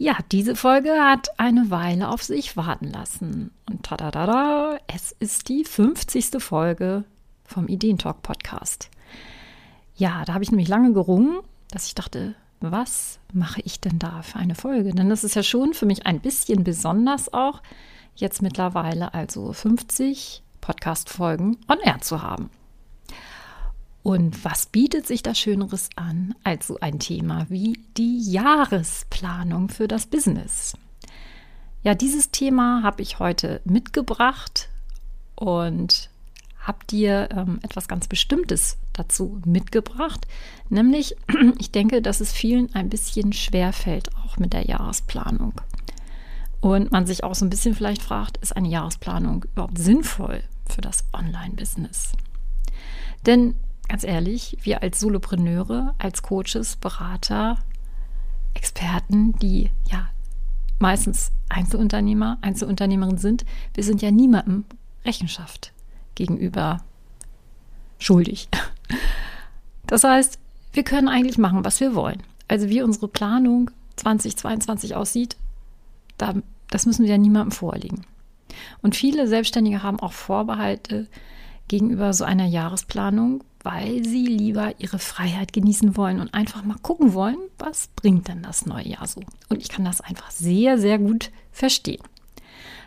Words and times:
Ja, 0.00 0.16
diese 0.30 0.54
Folge 0.54 0.92
hat 0.92 1.28
eine 1.38 1.70
Weile 1.70 2.08
auf 2.08 2.22
sich 2.22 2.56
warten 2.56 2.86
lassen. 2.86 3.50
Und 3.68 3.82
tada, 3.82 4.78
es 4.86 5.10
ist 5.18 5.48
die 5.48 5.64
50. 5.64 6.40
Folge 6.40 7.02
vom 7.44 7.66
Ideentalk 7.66 8.22
Podcast. 8.22 8.90
Ja, 9.96 10.24
da 10.24 10.34
habe 10.34 10.44
ich 10.44 10.52
nämlich 10.52 10.68
lange 10.68 10.92
gerungen, 10.92 11.40
dass 11.72 11.88
ich 11.88 11.96
dachte, 11.96 12.36
was 12.60 13.18
mache 13.32 13.60
ich 13.64 13.80
denn 13.80 13.98
da 13.98 14.22
für 14.22 14.38
eine 14.38 14.54
Folge? 14.54 14.94
Denn 14.94 15.08
das 15.08 15.24
ist 15.24 15.34
ja 15.34 15.42
schon 15.42 15.74
für 15.74 15.86
mich 15.86 16.06
ein 16.06 16.20
bisschen 16.20 16.62
besonders 16.62 17.32
auch, 17.32 17.60
jetzt 18.14 18.40
mittlerweile 18.40 19.14
also 19.14 19.52
50 19.52 20.44
Podcast-Folgen 20.60 21.56
on 21.68 21.78
Air 21.82 21.98
zu 22.02 22.22
haben. 22.22 22.50
Und 24.08 24.42
was 24.42 24.64
bietet 24.64 25.06
sich 25.06 25.22
da 25.22 25.34
Schöneres 25.34 25.90
an 25.94 26.34
als 26.42 26.68
so 26.68 26.80
ein 26.80 26.98
Thema 26.98 27.44
wie 27.50 27.78
die 27.98 28.18
Jahresplanung 28.30 29.68
für 29.68 29.86
das 29.86 30.06
Business? 30.06 30.78
Ja, 31.82 31.94
dieses 31.94 32.30
Thema 32.30 32.82
habe 32.82 33.02
ich 33.02 33.18
heute 33.18 33.60
mitgebracht 33.66 34.70
und 35.34 36.08
habe 36.58 36.78
dir 36.88 37.28
ähm, 37.32 37.58
etwas 37.60 37.86
ganz 37.86 38.08
Bestimmtes 38.08 38.78
dazu 38.94 39.42
mitgebracht. 39.44 40.26
Nämlich, 40.70 41.14
ich 41.58 41.70
denke, 41.70 42.00
dass 42.00 42.22
es 42.22 42.32
vielen 42.32 42.74
ein 42.74 42.88
bisschen 42.88 43.34
schwer 43.34 43.74
fällt, 43.74 44.16
auch 44.16 44.38
mit 44.38 44.54
der 44.54 44.64
Jahresplanung. 44.64 45.60
Und 46.62 46.92
man 46.92 47.06
sich 47.06 47.24
auch 47.24 47.34
so 47.34 47.44
ein 47.44 47.50
bisschen 47.50 47.74
vielleicht 47.74 48.00
fragt, 48.00 48.38
ist 48.38 48.56
eine 48.56 48.68
Jahresplanung 48.68 49.44
überhaupt 49.52 49.76
sinnvoll 49.76 50.44
für 50.64 50.80
das 50.80 51.04
Online-Business? 51.12 52.12
Denn 53.26 53.54
ganz 53.88 54.04
ehrlich, 54.04 54.56
wir 54.62 54.82
als 54.82 55.00
Solopreneure, 55.00 55.94
als 55.98 56.22
Coaches, 56.22 56.76
Berater, 56.76 57.58
Experten, 58.54 59.32
die 59.38 59.70
ja 59.90 60.08
meistens 60.78 61.32
Einzelunternehmer, 61.48 62.38
Einzelunternehmerinnen 62.42 63.18
sind, 63.18 63.44
wir 63.74 63.84
sind 63.84 64.02
ja 64.02 64.10
niemandem 64.10 64.64
Rechenschaft 65.04 65.72
gegenüber 66.14 66.82
schuldig. 67.98 68.48
Das 69.86 70.04
heißt, 70.04 70.38
wir 70.72 70.82
können 70.84 71.08
eigentlich 71.08 71.38
machen, 71.38 71.64
was 71.64 71.80
wir 71.80 71.94
wollen. 71.94 72.22
Also 72.46 72.68
wie 72.68 72.82
unsere 72.82 73.08
Planung 73.08 73.70
2022 73.96 74.94
aussieht, 74.94 75.36
da, 76.18 76.34
das 76.70 76.84
müssen 76.84 77.04
wir 77.04 77.10
ja 77.10 77.18
niemandem 77.18 77.52
vorlegen. 77.52 78.02
Und 78.82 78.96
viele 78.96 79.26
Selbstständige 79.28 79.82
haben 79.82 79.98
auch 80.00 80.12
Vorbehalte 80.12 81.06
gegenüber 81.68 82.12
so 82.12 82.24
einer 82.24 82.46
Jahresplanung, 82.46 83.44
weil 83.62 84.04
sie 84.04 84.26
lieber 84.26 84.74
ihre 84.78 84.98
Freiheit 84.98 85.52
genießen 85.52 85.96
wollen 85.96 86.20
und 86.20 86.32
einfach 86.34 86.62
mal 86.64 86.78
gucken 86.80 87.14
wollen, 87.14 87.38
was 87.58 87.88
bringt 87.88 88.28
denn 88.28 88.42
das 88.42 88.66
neue 88.66 88.88
Jahr 88.88 89.06
so. 89.06 89.20
Und 89.48 89.60
ich 89.60 89.68
kann 89.68 89.84
das 89.84 90.00
einfach 90.00 90.30
sehr, 90.30 90.78
sehr 90.78 90.98
gut 90.98 91.30
verstehen. 91.50 92.02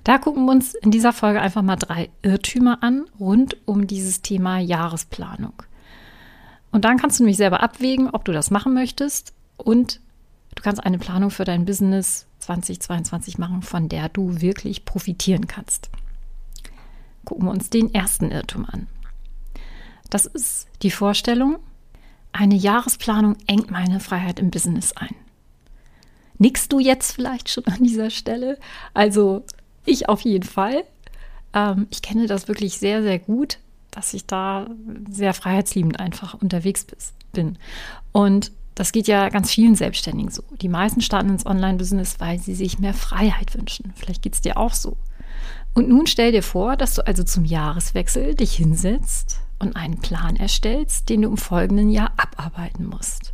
Da 0.04 0.18
gucken 0.18 0.46
wir 0.46 0.52
uns 0.52 0.74
in 0.74 0.92
dieser 0.92 1.14
Folge 1.14 1.42
einfach 1.42 1.62
mal 1.62 1.76
drei 1.76 2.10
Irrtümer 2.24 2.82
an 2.82 3.06
rund 3.20 3.58
um 3.66 3.86
dieses 3.86 4.22
Thema 4.22 4.60
Jahresplanung. 4.60 5.54
Und 6.72 6.86
dann 6.86 6.98
kannst 6.98 7.20
du 7.20 7.24
nämlich 7.24 7.38
selber 7.38 7.62
abwägen, 7.62 8.10
ob 8.10 8.26
du 8.26 8.32
das 8.32 8.50
machen 8.50 8.74
möchtest 8.74 9.34
und 9.58 10.00
du 10.56 10.64
kannst 10.64 10.84
eine 10.84 10.98
Planung 10.98 11.30
für 11.30 11.44
dein 11.44 11.66
Business 11.66 12.28
2022 12.40 13.38
machen, 13.38 13.62
von 13.62 13.90
der 13.90 14.10
du 14.10 14.42
wirklich 14.42 14.86
profitieren 14.86 15.48
kannst. 15.48 15.92
Gucken 17.26 17.46
wir 17.46 17.52
uns 17.52 17.70
den 17.70 17.94
ersten 17.94 18.32
Irrtum 18.32 18.66
an. 18.66 18.88
Das 20.12 20.28
ist 20.28 20.68
die 20.84 20.92
Vorstellung, 20.92 21.58
eine 22.34 22.56
Jahresplanung 22.56 23.38
engt 23.48 23.72
meine 23.72 24.00
Freiheit 24.00 24.40
im 24.40 24.52
Business 24.52 24.94
ein. 24.94 25.16
Nickst 26.38 26.72
du 26.72 26.80
jetzt 26.80 27.14
vielleicht 27.14 27.50
schon 27.50 27.66
an 27.66 27.84
dieser 27.84 28.10
Stelle? 28.10 28.60
Also 28.94 29.44
ich 29.86 30.10
auf 30.10 30.22
jeden 30.22 30.48
Fall. 30.48 30.84
Ähm, 31.54 31.88
ich 31.90 32.02
kenne 32.02 32.28
das 32.28 32.48
wirklich 32.48 32.78
sehr, 32.78 33.02
sehr 33.02 33.20
gut, 33.20 33.60
dass 33.90 34.14
ich 34.14 34.26
da 34.26 34.70
sehr 35.10 35.34
freiheitsliebend 35.34 36.00
einfach 36.00 36.34
unterwegs 36.34 36.86
bin. 37.32 37.58
Und 38.12 38.52
das 38.76 38.92
geht 38.92 39.08
ja 39.08 39.30
ganz 39.30 39.50
vielen 39.52 39.76
Selbstständigen 39.76 40.32
so. 40.32 40.44
Die 40.62 40.70
meisten 40.70 41.02
starten 41.02 41.30
ins 41.30 41.46
Online-Business, 41.46 42.20
weil 42.20 42.40
sie 42.40 42.56
sich 42.56 42.80
mehr 42.80 42.94
Freiheit 42.94 43.56
wünschen. 43.56 43.94
Vielleicht 43.96 44.24
geht 44.24 44.34
es 44.34 44.42
dir 44.42 44.58
auch 44.58 44.74
so. 44.74 44.98
Und 45.74 45.88
nun 45.88 46.08
stell 46.08 46.34
dir 46.34 46.44
vor, 46.44 46.76
dass 46.76 46.96
du 46.96 47.08
also 47.08 47.24
zum 47.24 47.46
Jahreswechsel 47.46 48.36
dich 48.36 48.54
hinsetzt 48.56 49.40
und 49.62 49.76
einen 49.76 50.00
Plan 50.00 50.36
erstellst, 50.36 51.10
den 51.10 51.22
du 51.22 51.30
im 51.30 51.38
folgenden 51.38 51.90
Jahr 51.90 52.12
abarbeiten 52.18 52.86
musst. 52.86 53.34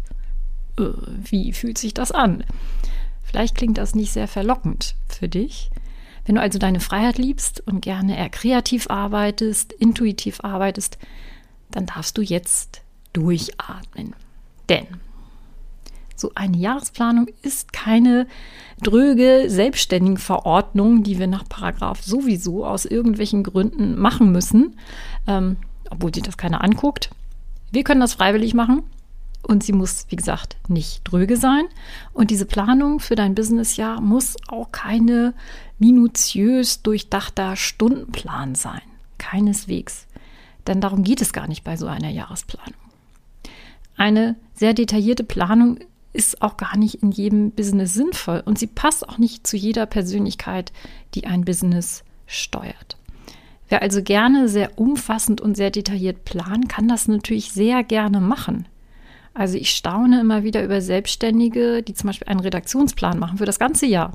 Äh, 0.77 0.89
wie 1.07 1.53
fühlt 1.53 1.77
sich 1.77 1.93
das 1.93 2.11
an? 2.11 2.43
Vielleicht 3.23 3.55
klingt 3.55 3.77
das 3.77 3.95
nicht 3.95 4.11
sehr 4.11 4.27
verlockend 4.27 4.95
für 5.07 5.27
dich. 5.27 5.71
Wenn 6.25 6.35
du 6.35 6.41
also 6.41 6.59
deine 6.59 6.81
Freiheit 6.81 7.17
liebst 7.17 7.66
und 7.66 7.81
gerne 7.81 8.17
eher 8.17 8.29
kreativ 8.29 8.89
arbeitest, 8.89 9.71
intuitiv 9.71 10.41
arbeitest, 10.43 10.97
dann 11.71 11.85
darfst 11.85 12.17
du 12.17 12.21
jetzt 12.21 12.81
durchatmen. 13.13 14.13
Denn 14.69 14.87
so 16.16 16.31
eine 16.35 16.57
Jahresplanung 16.57 17.27
ist 17.41 17.71
keine 17.73 18.27
dröge 18.81 19.45
Selbstständigenverordnung, 19.47 21.03
die 21.03 21.19
wir 21.19 21.27
nach 21.27 21.47
Paragraph 21.47 22.01
sowieso 22.01 22.66
aus 22.66 22.85
irgendwelchen 22.85 23.43
Gründen 23.43 23.97
machen 23.97 24.31
müssen. 24.31 24.77
Ähm, 25.27 25.57
obwohl 25.89 26.13
sich 26.13 26.23
das 26.23 26.37
keiner 26.37 26.63
anguckt. 26.63 27.09
Wir 27.71 27.83
können 27.83 28.01
das 28.01 28.13
freiwillig 28.13 28.53
machen 28.53 28.83
und 29.43 29.63
sie 29.63 29.73
muss, 29.73 30.05
wie 30.09 30.15
gesagt, 30.15 30.57
nicht 30.67 31.01
dröge 31.03 31.37
sein. 31.37 31.65
Und 32.13 32.31
diese 32.31 32.45
Planung 32.45 32.99
für 32.99 33.15
dein 33.15 33.35
Businessjahr 33.35 34.01
muss 34.01 34.35
auch 34.47 34.71
keine 34.71 35.33
minutiös 35.79 36.81
durchdachter 36.81 37.55
Stundenplan 37.55 38.55
sein. 38.55 38.81
Keineswegs. 39.17 40.07
Denn 40.67 40.81
darum 40.81 41.03
geht 41.03 41.21
es 41.21 41.33
gar 41.33 41.47
nicht 41.47 41.63
bei 41.63 41.77
so 41.77 41.87
einer 41.87 42.09
Jahresplanung. 42.09 42.79
Eine 43.95 44.35
sehr 44.53 44.73
detaillierte 44.73 45.23
Planung 45.23 45.79
ist 46.13 46.41
auch 46.41 46.57
gar 46.57 46.77
nicht 46.77 46.95
in 46.95 47.11
jedem 47.11 47.51
Business 47.51 47.93
sinnvoll 47.93 48.41
und 48.45 48.59
sie 48.59 48.67
passt 48.67 49.07
auch 49.07 49.17
nicht 49.17 49.45
zu 49.45 49.55
jeder 49.55 49.85
Persönlichkeit, 49.85 50.71
die 51.13 51.25
ein 51.25 51.45
Business 51.45 52.03
steuert. 52.25 52.97
Wer 53.69 53.81
also 53.81 54.01
gerne 54.01 54.47
sehr 54.47 54.79
umfassend 54.79 55.41
und 55.41 55.57
sehr 55.57 55.72
detailliert 55.72 56.23
planen, 56.23 56.67
kann 56.67 56.88
das 56.88 57.07
natürlich 57.07 57.51
sehr 57.51 57.83
gerne 57.83 58.22
machen. 58.22 58.67
Also 59.33 59.57
ich 59.57 59.72
staune 59.72 60.22
immer 60.22 60.44
wieder 60.44 60.63
über 60.63 60.81
Selbstständige, 60.81 61.83
die 61.83 61.94
zum 61.94 62.07
Beispiel 62.07 62.28
einen 62.28 62.39
Redaktionsplan 62.39 63.19
machen 63.19 63.38
für 63.38 63.45
das 63.45 63.59
ganze 63.59 63.85
Jahr. 63.85 64.13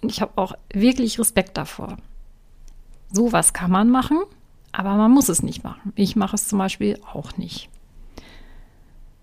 Und 0.00 0.10
ich 0.10 0.20
habe 0.20 0.32
auch 0.36 0.54
wirklich 0.72 1.18
Respekt 1.18 1.56
davor. 1.56 1.98
Sowas 3.12 3.52
kann 3.52 3.70
man 3.70 3.90
machen, 3.90 4.18
aber 4.72 4.96
man 4.96 5.12
muss 5.12 5.28
es 5.28 5.42
nicht 5.42 5.62
machen. 5.62 5.92
Ich 5.94 6.16
mache 6.16 6.34
es 6.34 6.48
zum 6.48 6.58
Beispiel 6.58 6.98
auch 7.12 7.36
nicht. 7.36 7.68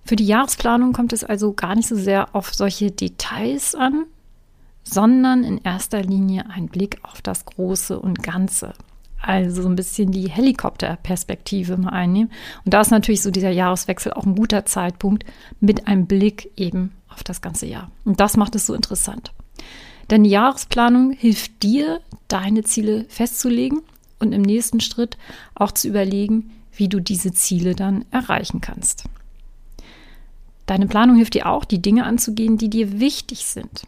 Für 0.05 0.15
die 0.15 0.25
Jahresplanung 0.25 0.93
kommt 0.93 1.11
es 1.13 1.23
also 1.23 1.53
gar 1.53 1.75
nicht 1.75 1.87
so 1.87 1.95
sehr 1.95 2.33
auf 2.35 2.53
solche 2.53 2.91
Details 2.91 3.75
an, 3.75 4.05
sondern 4.83 5.43
in 5.43 5.57
erster 5.57 6.01
Linie 6.01 6.45
ein 6.49 6.67
Blick 6.67 6.99
auf 7.03 7.21
das 7.21 7.45
Große 7.45 7.99
und 7.99 8.23
Ganze 8.23 8.73
also 9.21 9.61
so 9.61 9.69
ein 9.69 9.75
bisschen 9.75 10.11
die 10.11 10.29
Helikopterperspektive 10.29 11.77
mal 11.77 11.89
einnehmen. 11.89 12.31
Und 12.65 12.73
da 12.73 12.81
ist 12.81 12.91
natürlich 12.91 13.21
so 13.21 13.31
dieser 13.31 13.51
Jahreswechsel 13.51 14.13
auch 14.13 14.25
ein 14.25 14.35
guter 14.35 14.65
Zeitpunkt 14.65 15.25
mit 15.59 15.87
einem 15.87 16.07
Blick 16.07 16.51
eben 16.55 16.93
auf 17.09 17.23
das 17.23 17.41
ganze 17.41 17.65
Jahr. 17.65 17.91
Und 18.05 18.19
das 18.19 18.37
macht 18.37 18.55
es 18.55 18.65
so 18.65 18.73
interessant. 18.73 19.33
Denn 20.09 20.23
die 20.23 20.29
Jahresplanung 20.29 21.11
hilft 21.11 21.61
dir, 21.63 22.01
deine 22.27 22.63
Ziele 22.63 23.05
festzulegen 23.09 23.81
und 24.19 24.33
im 24.33 24.41
nächsten 24.41 24.79
Schritt 24.79 25.17
auch 25.55 25.71
zu 25.71 25.87
überlegen, 25.87 26.51
wie 26.71 26.87
du 26.87 26.99
diese 26.99 27.33
Ziele 27.33 27.75
dann 27.75 28.05
erreichen 28.11 28.61
kannst. 28.61 29.03
Deine 30.65 30.87
Planung 30.87 31.15
hilft 31.15 31.33
dir 31.33 31.47
auch, 31.47 31.65
die 31.65 31.81
Dinge 31.81 32.05
anzugehen, 32.05 32.57
die 32.57 32.69
dir 32.69 32.99
wichtig 32.99 33.45
sind. 33.45 33.83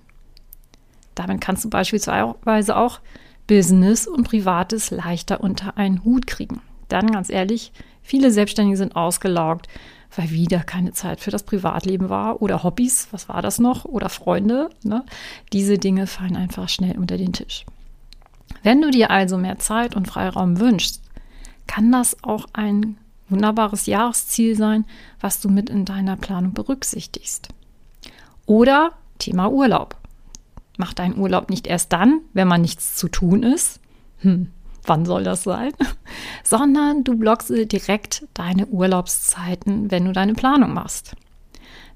Damit 1.16 1.42
kannst 1.42 1.63
du 1.63 1.69
beispielsweise 1.69 2.75
auch 2.75 3.00
Business 3.47 4.07
und 4.07 4.23
Privates 4.23 4.91
leichter 4.91 5.41
unter 5.41 5.77
einen 5.77 6.03
Hut 6.03 6.27
kriegen. 6.27 6.61
Dann 6.88 7.11
ganz 7.11 7.29
ehrlich, 7.29 7.71
viele 8.01 8.31
Selbstständige 8.31 8.77
sind 8.77 8.95
ausgelaugt, 8.95 9.67
weil 10.15 10.29
wieder 10.31 10.59
keine 10.59 10.91
Zeit 10.91 11.19
für 11.21 11.31
das 11.31 11.43
Privatleben 11.43 12.09
war 12.09 12.41
oder 12.41 12.63
Hobbys, 12.63 13.07
was 13.11 13.29
war 13.29 13.41
das 13.41 13.59
noch, 13.59 13.85
oder 13.85 14.09
Freunde. 14.09 14.69
Ne? 14.83 15.05
Diese 15.53 15.77
Dinge 15.77 16.07
fallen 16.07 16.35
einfach 16.35 16.69
schnell 16.69 16.97
unter 16.97 17.17
den 17.17 17.33
Tisch. 17.33 17.65
Wenn 18.63 18.81
du 18.81 18.91
dir 18.91 19.09
also 19.09 19.38
mehr 19.38 19.59
Zeit 19.59 19.95
und 19.95 20.07
Freiraum 20.07 20.59
wünschst, 20.59 21.01
kann 21.67 21.91
das 21.91 22.21
auch 22.23 22.47
ein 22.53 22.97
wunderbares 23.29 23.85
Jahresziel 23.85 24.57
sein, 24.57 24.85
was 25.19 25.39
du 25.39 25.49
mit 25.49 25.69
in 25.69 25.85
deiner 25.85 26.17
Planung 26.17 26.53
berücksichtigst. 26.53 27.47
Oder 28.45 28.91
Thema 29.19 29.49
Urlaub. 29.49 30.00
Mach 30.77 30.94
deinen 30.94 31.18
Urlaub 31.18 31.50
nicht 31.50 31.68
erst 31.68 31.94
dann, 31.94 32.21
wenn 32.33 32.47
man 32.47 32.62
nichts 32.62 32.95
zu 32.95 33.07
tun 33.07 33.44
ist. 33.44 33.79
Hm, 34.19 34.51
wann 34.83 35.06
soll 35.06 35.23
das 35.23 35.44
sein? 35.44 35.71
Sondern 36.44 37.03
du 37.03 37.18
blockst 37.18 37.50
direkt 37.50 38.27
deine 38.33 38.68
Urlaubszeiten, 38.68 39.91
wenn 39.91 40.06
du 40.06 40.12
deine 40.12 40.33
Planung 40.33 40.73
machst. 40.73 41.15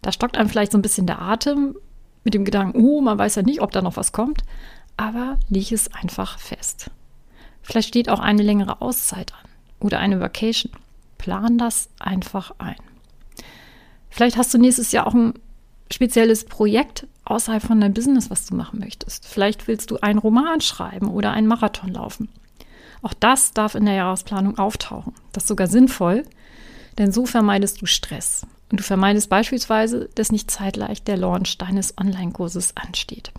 Da 0.02 0.12
stockt 0.12 0.38
einem 0.38 0.50
vielleicht 0.50 0.72
so 0.72 0.78
ein 0.78 0.84
bisschen 0.84 1.08
der 1.08 1.22
Atem 1.22 1.76
mit 2.24 2.34
dem 2.34 2.46
Gedanken, 2.46 2.80
oh, 2.80 3.02
man 3.02 3.18
weiß 3.18 3.36
ja 3.36 3.42
nicht, 3.42 3.62
ob 3.62 3.72
da 3.72 3.82
noch 3.82 3.98
was 3.98 4.12
kommt, 4.12 4.44
aber 4.98 5.38
leg 5.50 5.72
es 5.72 5.94
einfach 5.94 6.40
fest. 6.40 6.92
Vielleicht 7.62 7.88
steht 7.88 8.10
auch 8.10 8.20
eine 8.20 8.44
längere 8.44 8.82
Auszeit 8.82 9.34
an 9.34 9.50
oder 9.80 10.00
eine 10.00 10.20
Vacation. 10.20 10.72
Plan 11.18 11.58
das 11.58 11.90
einfach 12.00 12.54
ein. 12.60 12.76
Vielleicht 14.10 14.38
hast 14.38 14.54
du 14.54 14.58
nächstes 14.58 14.92
Jahr 14.92 15.08
auch 15.08 15.14
ein 15.14 15.34
spezielles 15.92 16.46
Projekt 16.46 17.08
außerhalb 17.26 17.64
von 17.64 17.82
deinem 17.82 17.94
Business, 17.94 18.30
was 18.30 18.46
du 18.46 18.56
machen 18.56 18.80
möchtest. 18.80 19.28
Vielleicht 19.28 19.68
willst 19.68 19.92
du 19.92 19.98
einen 19.98 20.20
Roman 20.20 20.62
schreiben 20.62 21.10
oder 21.10 21.32
einen 21.32 21.48
Marathon 21.48 21.92
laufen. 21.92 22.30
Auch 23.02 23.14
das 23.14 23.52
darf 23.52 23.76
in 23.76 23.86
der 23.86 23.96
Jahresplanung 23.96 24.58
auftauchen. 24.58 25.14
Das 25.32 25.44
ist 25.44 25.48
sogar 25.48 25.68
sinnvoll, 25.68 26.24
denn 26.98 27.12
so 27.12 27.26
vermeidest 27.26 27.82
du 27.82 27.86
Stress. 27.86 28.48
Und 28.72 28.80
du 28.80 28.84
vermeidest 28.84 29.30
beispielsweise, 29.30 30.10
dass 30.16 30.32
nicht 30.32 30.50
zeitgleich 30.50 31.04
der 31.04 31.18
Launch 31.18 31.58
deines 31.58 31.98
Online-Kurses 32.00 32.76
ansteht. 32.76 33.32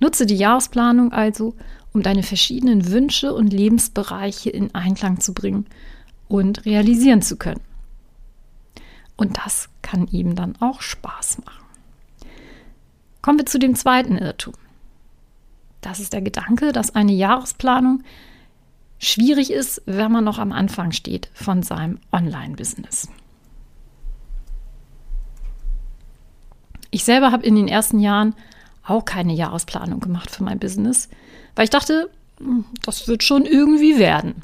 Nutze 0.00 0.26
die 0.26 0.36
Jahresplanung 0.36 1.12
also, 1.12 1.54
um 1.92 2.02
deine 2.02 2.22
verschiedenen 2.22 2.90
Wünsche 2.90 3.32
und 3.32 3.52
Lebensbereiche 3.52 4.50
in 4.50 4.74
Einklang 4.74 5.20
zu 5.20 5.34
bringen 5.34 5.66
und 6.28 6.64
realisieren 6.66 7.22
zu 7.22 7.36
können. 7.36 7.60
Und 9.18 9.36
das 9.36 9.68
kann 9.82 10.06
ihm 10.06 10.34
dann 10.36 10.54
auch 10.60 10.80
Spaß 10.80 11.38
machen. 11.44 11.64
Kommen 13.20 13.38
wir 13.38 13.46
zu 13.46 13.58
dem 13.58 13.74
zweiten 13.74 14.16
Irrtum. 14.16 14.54
Das 15.82 16.00
ist 16.00 16.12
der 16.12 16.22
Gedanke, 16.22 16.72
dass 16.72 16.94
eine 16.94 17.12
Jahresplanung 17.12 18.02
schwierig 18.98 19.52
ist, 19.52 19.82
wenn 19.86 20.10
man 20.10 20.24
noch 20.24 20.38
am 20.38 20.52
Anfang 20.52 20.92
steht 20.92 21.28
von 21.34 21.62
seinem 21.62 21.98
Online-Business. 22.12 23.08
Ich 26.90 27.04
selber 27.04 27.32
habe 27.32 27.44
in 27.44 27.56
den 27.56 27.68
ersten 27.68 27.98
Jahren 27.98 28.34
auch 28.84 29.04
keine 29.04 29.34
Jahresplanung 29.34 30.00
gemacht 30.00 30.30
für 30.30 30.44
mein 30.44 30.58
Business, 30.58 31.08
weil 31.54 31.64
ich 31.64 31.70
dachte, 31.70 32.08
hm, 32.38 32.64
das 32.82 33.08
wird 33.08 33.22
schon 33.22 33.44
irgendwie 33.44 33.98
werden. 33.98 34.42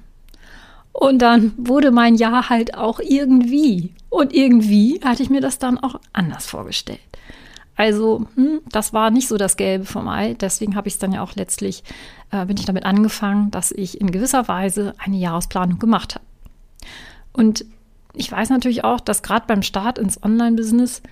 Und 0.94 1.19
dann 1.19 1.52
wurde 1.56 1.91
mein 1.91 2.14
Jahr 2.14 2.49
halt 2.49 2.75
auch 2.76 3.00
irgendwie. 3.00 3.93
Und 4.08 4.32
irgendwie 4.32 5.00
hatte 5.05 5.23
ich 5.23 5.29
mir 5.29 5.41
das 5.41 5.58
dann 5.58 5.76
auch 5.79 6.00
anders 6.12 6.46
vorgestellt. 6.46 7.00
Also, 7.76 8.26
hm, 8.37 8.61
das 8.70 8.93
war 8.93 9.11
nicht 9.11 9.26
so 9.26 9.37
das 9.37 9.56
Gelbe 9.56 9.85
vom 9.85 10.08
Ei. 10.08 10.35
Deswegen 10.35 10.76
habe 10.76 10.87
ich 10.87 10.94
es 10.94 11.00
dann 11.00 11.12
ja 11.12 11.23
auch 11.23 11.35
letztlich, 11.35 11.82
äh, 12.31 12.46
bin 12.46 12.56
ich 12.56 12.64
damit 12.64 12.85
angefangen, 12.85 13.50
dass 13.50 13.73
ich 13.73 14.00
in 14.00 14.12
gewisser 14.12 14.46
Weise 14.46 14.94
eine 14.99 15.17
Jahresplanung 15.17 15.81
gemacht 15.81 16.14
habe. 16.14 16.25
Und 17.32 17.64
ich 18.14 18.31
weiß 18.31 18.50
natürlich 18.50 18.85
auch, 18.85 19.00
dass 19.00 19.25
gerade 19.25 19.46
beim 19.49 19.62
Start 19.62 19.99
ins 19.99 20.23
Online-Business 20.23 21.02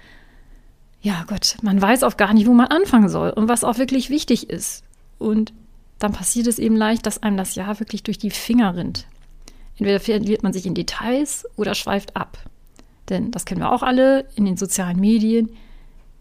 ja 1.03 1.25
Gott, 1.27 1.57
man 1.63 1.83
weiß 1.83 2.05
auch 2.05 2.17
gar 2.17 2.33
nicht, 2.33 2.47
wo 2.47 2.53
man 2.53 2.69
anfangen 2.69 3.09
soll 3.09 3.31
und 3.31 3.49
was 3.49 3.65
auch 3.65 3.79
wirklich 3.79 4.09
wichtig 4.09 4.49
ist. 4.49 4.85
Und 5.19 5.53
dann 5.99 6.13
passiert 6.13 6.47
es 6.47 6.61
eben 6.61 6.77
leicht, 6.77 7.07
dass 7.07 7.23
einem 7.23 7.37
das 7.37 7.57
Jahr 7.57 7.81
wirklich 7.81 8.05
durch 8.05 8.19
die 8.19 8.31
Finger 8.31 8.77
rinnt. 8.77 9.07
Entweder 9.83 9.99
verliert 9.99 10.45
man 10.45 10.53
sich 10.53 10.65
in 10.65 10.75
Details 10.75 11.45
oder 11.57 11.75
schweift 11.75 12.15
ab. 12.15 12.39
Denn 13.09 13.33
das 13.33 13.45
kennen 13.45 13.63
wir 13.63 13.73
auch 13.73 13.83
alle 13.83 14.27
in 14.37 14.45
den 14.45 14.57
sozialen 14.57 15.01
Medien. 15.01 15.49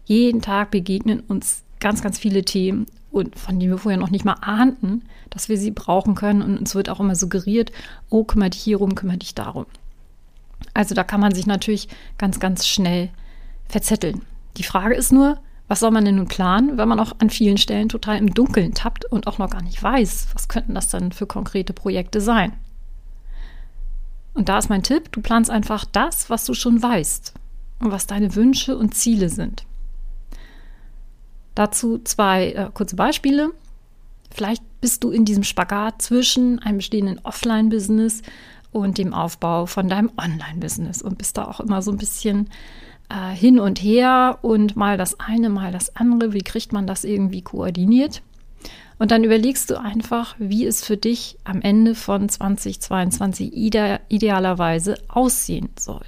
Jeden 0.04 0.42
Tag 0.42 0.72
begegnen 0.72 1.20
uns 1.20 1.62
ganz, 1.78 2.02
ganz 2.02 2.18
viele 2.18 2.44
Themen 2.44 2.86
und 3.12 3.38
von 3.38 3.60
denen 3.60 3.70
wir 3.70 3.78
vorher 3.78 4.00
noch 4.00 4.10
nicht 4.10 4.24
mal 4.24 4.34
ahnten, 4.40 5.02
dass 5.30 5.48
wir 5.48 5.56
sie 5.58 5.70
brauchen 5.70 6.16
können. 6.16 6.42
Und 6.42 6.58
uns 6.58 6.74
wird 6.74 6.88
auch 6.88 6.98
immer 6.98 7.14
suggeriert, 7.14 7.70
oh, 8.10 8.24
kümmere 8.24 8.50
dich 8.50 8.62
hierum, 8.62 8.96
kümmere 8.96 9.18
dich 9.18 9.36
darum. 9.36 9.66
Also 10.74 10.96
da 10.96 11.04
kann 11.04 11.20
man 11.20 11.32
sich 11.32 11.46
natürlich 11.46 11.86
ganz, 12.18 12.40
ganz 12.40 12.66
schnell 12.66 13.10
verzetteln. 13.68 14.22
Die 14.56 14.64
Frage 14.64 14.96
ist 14.96 15.12
nur, 15.12 15.38
was 15.68 15.78
soll 15.78 15.92
man 15.92 16.04
denn 16.04 16.16
nun 16.16 16.26
planen, 16.26 16.78
wenn 16.78 16.88
man 16.88 16.98
auch 16.98 17.12
an 17.20 17.30
vielen 17.30 17.58
Stellen 17.58 17.88
total 17.88 18.18
im 18.18 18.34
Dunkeln 18.34 18.74
tappt 18.74 19.04
und 19.04 19.28
auch 19.28 19.38
noch 19.38 19.50
gar 19.50 19.62
nicht 19.62 19.80
weiß, 19.80 20.30
was 20.34 20.48
könnten 20.48 20.74
das 20.74 20.88
dann 20.88 21.12
für 21.12 21.26
konkrete 21.26 21.72
Projekte 21.72 22.20
sein? 22.20 22.54
Und 24.34 24.48
da 24.48 24.58
ist 24.58 24.70
mein 24.70 24.82
Tipp, 24.82 25.12
du 25.12 25.20
planst 25.20 25.50
einfach 25.50 25.84
das, 25.84 26.30
was 26.30 26.44
du 26.46 26.54
schon 26.54 26.82
weißt 26.82 27.34
und 27.80 27.90
was 27.90 28.06
deine 28.06 28.34
Wünsche 28.34 28.76
und 28.76 28.94
Ziele 28.94 29.28
sind. 29.28 29.64
Dazu 31.54 31.98
zwei 31.98 32.52
äh, 32.52 32.70
kurze 32.72 32.96
Beispiele. 32.96 33.50
Vielleicht 34.30 34.62
bist 34.80 35.04
du 35.04 35.10
in 35.10 35.26
diesem 35.26 35.44
Spagat 35.44 36.00
zwischen 36.00 36.58
einem 36.60 36.78
bestehenden 36.78 37.20
Offline-Business 37.24 38.22
und 38.70 38.96
dem 38.96 39.12
Aufbau 39.12 39.66
von 39.66 39.88
deinem 39.88 40.10
Online-Business 40.16 41.02
und 41.02 41.18
bist 41.18 41.36
da 41.36 41.44
auch 41.44 41.60
immer 41.60 41.82
so 41.82 41.90
ein 41.90 41.98
bisschen 41.98 42.48
äh, 43.10 43.34
hin 43.34 43.60
und 43.60 43.82
her 43.82 44.38
und 44.40 44.76
mal 44.76 44.96
das 44.96 45.20
eine, 45.20 45.50
mal 45.50 45.72
das 45.72 45.94
andere. 45.94 46.32
Wie 46.32 46.42
kriegt 46.42 46.72
man 46.72 46.86
das 46.86 47.04
irgendwie 47.04 47.42
koordiniert? 47.42 48.22
Und 49.02 49.10
dann 49.10 49.24
überlegst 49.24 49.68
du 49.68 49.80
einfach, 49.80 50.36
wie 50.38 50.64
es 50.64 50.84
für 50.84 50.96
dich 50.96 51.36
am 51.42 51.60
Ende 51.60 51.96
von 51.96 52.28
2022 52.28 53.52
ide 53.52 54.00
idealerweise 54.08 54.94
aussehen 55.08 55.70
soll. 55.76 56.04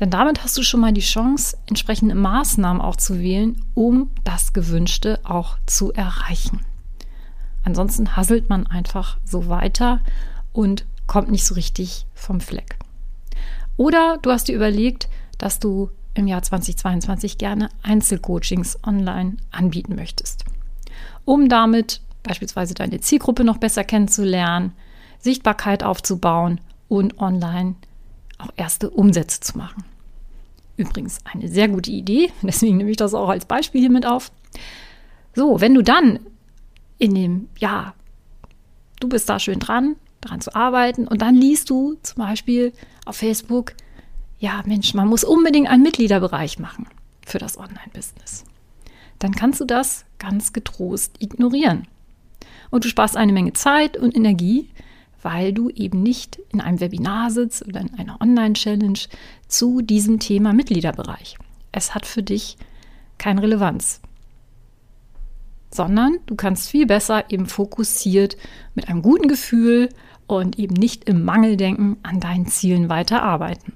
Denn 0.00 0.10
damit 0.10 0.42
hast 0.42 0.58
du 0.58 0.64
schon 0.64 0.80
mal 0.80 0.92
die 0.92 1.00
Chance, 1.00 1.56
entsprechende 1.68 2.16
Maßnahmen 2.16 2.82
auch 2.82 2.96
zu 2.96 3.20
wählen, 3.20 3.62
um 3.74 4.10
das 4.24 4.52
Gewünschte 4.54 5.20
auch 5.22 5.56
zu 5.66 5.92
erreichen. 5.92 6.62
Ansonsten 7.62 8.16
hasselt 8.16 8.48
man 8.48 8.66
einfach 8.66 9.18
so 9.24 9.46
weiter 9.46 10.00
und 10.52 10.84
kommt 11.06 11.30
nicht 11.30 11.46
so 11.46 11.54
richtig 11.54 12.06
vom 12.12 12.40
Fleck. 12.40 12.76
Oder 13.76 14.18
du 14.20 14.32
hast 14.32 14.48
dir 14.48 14.56
überlegt, 14.56 15.08
dass 15.38 15.60
du 15.60 15.90
im 16.14 16.26
Jahr 16.26 16.42
2022 16.42 17.38
gerne 17.38 17.68
Einzelcoachings 17.84 18.80
online 18.82 19.36
anbieten 19.52 19.94
möchtest, 19.94 20.44
um 21.24 21.48
damit 21.48 22.00
beispielsweise 22.22 22.74
deine 22.74 23.00
Zielgruppe 23.00 23.44
noch 23.44 23.58
besser 23.58 23.84
kennenzulernen, 23.84 24.72
Sichtbarkeit 25.20 25.84
aufzubauen 25.84 26.60
und 26.88 27.18
online 27.18 27.76
auch 28.38 28.50
erste 28.56 28.90
Umsätze 28.90 29.40
zu 29.40 29.56
machen. 29.56 29.84
Übrigens 30.76 31.20
eine 31.24 31.48
sehr 31.48 31.68
gute 31.68 31.92
Idee, 31.92 32.32
deswegen 32.42 32.76
nehme 32.76 32.90
ich 32.90 32.96
das 32.96 33.14
auch 33.14 33.28
als 33.28 33.46
Beispiel 33.46 33.80
hier 33.80 33.90
mit 33.90 34.06
auf. 34.06 34.32
So, 35.34 35.60
wenn 35.60 35.74
du 35.74 35.82
dann 35.82 36.20
in 36.98 37.14
dem 37.14 37.48
Jahr, 37.58 37.94
du 39.00 39.08
bist 39.08 39.28
da 39.28 39.38
schön 39.38 39.60
dran, 39.60 39.96
dran 40.20 40.40
zu 40.40 40.54
arbeiten 40.54 41.06
und 41.06 41.22
dann 41.22 41.34
liest 41.34 41.70
du 41.70 41.96
zum 42.02 42.24
Beispiel 42.24 42.72
auf 43.04 43.16
Facebook, 43.16 43.74
ja 44.38 44.62
Mensch, 44.66 44.94
man 44.94 45.08
muss 45.08 45.24
unbedingt 45.24 45.68
einen 45.68 45.82
Mitgliederbereich 45.82 46.58
machen 46.58 46.86
für 47.26 47.38
das 47.38 47.58
Online-Business. 47.58 48.44
Dann 49.24 49.34
kannst 49.34 49.58
du 49.58 49.64
das 49.64 50.04
ganz 50.18 50.52
getrost 50.52 51.16
ignorieren. 51.18 51.88
Und 52.68 52.84
du 52.84 52.90
sparst 52.90 53.16
eine 53.16 53.32
Menge 53.32 53.54
Zeit 53.54 53.96
und 53.96 54.14
Energie, 54.14 54.68
weil 55.22 55.54
du 55.54 55.70
eben 55.70 56.02
nicht 56.02 56.40
in 56.52 56.60
einem 56.60 56.78
Webinar 56.78 57.30
sitzt 57.30 57.66
oder 57.66 57.80
in 57.80 57.94
einer 57.94 58.20
Online-Challenge 58.20 58.98
zu 59.48 59.80
diesem 59.80 60.18
Thema 60.18 60.52
Mitgliederbereich. 60.52 61.38
Es 61.72 61.94
hat 61.94 62.04
für 62.04 62.22
dich 62.22 62.58
keine 63.16 63.40
Relevanz. 63.40 64.02
Sondern 65.70 66.18
du 66.26 66.34
kannst 66.34 66.68
viel 66.68 66.84
besser 66.84 67.24
eben 67.30 67.46
fokussiert 67.46 68.36
mit 68.74 68.90
einem 68.90 69.00
guten 69.00 69.28
Gefühl 69.28 69.88
und 70.26 70.58
eben 70.58 70.74
nicht 70.74 71.08
im 71.08 71.24
Mangeldenken 71.24 71.96
an 72.02 72.20
deinen 72.20 72.48
Zielen 72.48 72.90
weiterarbeiten. 72.90 73.72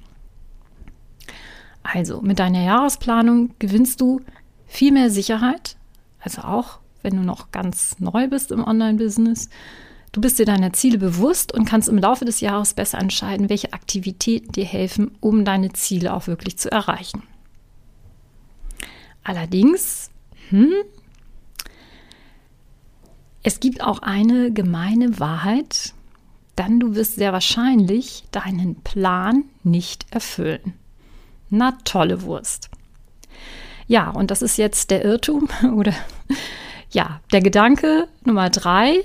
Also 1.83 2.21
mit 2.21 2.39
deiner 2.39 2.65
Jahresplanung 2.65 3.55
gewinnst 3.59 4.03
du 4.03 4.21
viel 4.69 4.93
mehr 4.93 5.11
Sicherheit, 5.11 5.77
also 6.21 6.43
auch 6.43 6.79
wenn 7.03 7.17
du 7.17 7.23
noch 7.23 7.51
ganz 7.51 7.97
neu 7.99 8.29
bist 8.29 8.53
im 8.53 8.65
Online-Business. 8.65 9.49
Du 10.13 10.21
bist 10.21 10.39
dir 10.39 10.47
deiner 10.47 10.73
Ziele 10.73 10.99
bewusst 10.99 11.53
und 11.53 11.65
kannst 11.65 11.89
im 11.89 11.99
Laufe 11.99 12.25
des 12.25 12.41
Jahres 12.41 12.75
besser 12.75 12.99
entscheiden, 12.99 13.49
welche 13.49 13.73
Aktivitäten 13.73 14.53
dir 14.53 14.65
helfen, 14.65 15.17
um 15.21 15.45
deine 15.45 15.73
Ziele 15.73 16.15
auch 16.15 16.27
wirklich 16.27 16.59
zu 16.59 16.71
erreichen. 16.71 17.23
Allerdings, 19.23 20.11
hm, 20.49 20.73
es 23.43 23.61
gibt 23.61 23.83
auch 23.83 24.01
eine 24.01 24.53
gemeine 24.53 25.21
Wahrheit, 25.21 25.95
dann 26.57 26.81
du 26.81 26.95
wirst 26.95 27.17
sehr 27.17 27.33
wahrscheinlich 27.33 28.25
deinen 28.33 28.77
Plan 28.83 29.45
nicht 29.63 30.07
erfüllen. 30.11 30.75
Na 31.51 31.73
tolle 31.85 32.23
Wurst. 32.23 32.71
Ja, 33.89 34.11
und 34.11 34.31
das 34.31 34.43
ist 34.43 34.59
jetzt 34.59 34.91
der 34.91 35.05
Irrtum 35.05 35.49
oder 35.75 35.93
Ja, 36.91 37.21
der 37.33 37.43
Gedanke 37.43 38.09
Nummer 38.25 38.51
drei, 38.51 39.05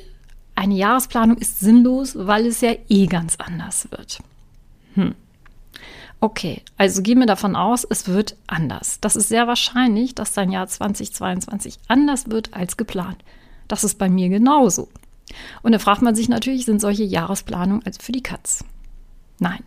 eine 0.55 0.75
Jahresplanung 0.75 1.37
ist 1.37 1.59
sinnlos, 1.59 2.15
weil 2.15 2.45
es 2.45 2.61
ja 2.61 2.73
eh 2.87 3.07
ganz 3.07 3.37
anders 3.37 3.87
wird. 3.91 4.19
Hm. 4.93 5.15
Okay, 6.19 6.61
also 6.77 7.01
gehen 7.01 7.19
wir 7.19 7.25
davon 7.25 7.55
aus, 7.55 7.85
es 7.89 8.07
wird 8.07 8.37
anders. 8.47 8.99
Das 9.01 9.17
ist 9.17 9.27
sehr 9.27 9.47
wahrscheinlich, 9.47 10.15
dass 10.15 10.33
dein 10.33 10.51
Jahr 10.51 10.67
2022 10.67 11.79
anders 11.87 12.29
wird 12.29 12.53
als 12.53 12.77
geplant. 12.77 13.17
Das 13.67 13.83
ist 13.83 13.97
bei 13.97 14.09
mir 14.09 14.29
genauso. 14.29 14.87
Und 15.63 15.73
da 15.73 15.79
fragt 15.79 16.01
man 16.01 16.15
sich 16.15 16.29
natürlich, 16.29 16.65
sind 16.65 16.79
solche 16.79 17.03
Jahresplanungen 17.03 17.85
also 17.85 18.01
für 18.01 18.13
die 18.13 18.23
Katz? 18.23 18.63
Nein. 19.39 19.63